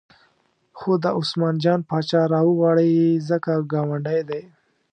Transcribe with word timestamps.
خو 0.77 0.91
دا 1.03 1.09
عثمان 1.19 1.55
جان 1.63 1.79
پاچا 1.89 2.21
راوغواړئ 2.33 2.91
ځکه 3.29 3.51
ګاونډی 3.71 4.19
دی. 4.29 4.41